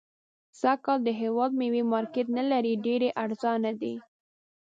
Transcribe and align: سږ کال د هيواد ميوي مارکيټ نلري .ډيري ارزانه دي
سږ 0.59 0.77
کال 0.85 0.99
د 1.03 1.09
هيواد 1.21 1.51
ميوي 1.59 1.83
مارکيټ 1.93 2.27
نلري 2.37 2.73
.ډيري 2.85 3.09
ارزانه 3.23 3.71
دي 3.81 3.93